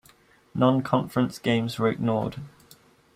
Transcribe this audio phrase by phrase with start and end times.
[0.55, 2.37] Non-conference games were ignored.